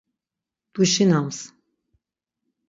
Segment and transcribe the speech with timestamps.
[0.75, 1.37] Duşinams.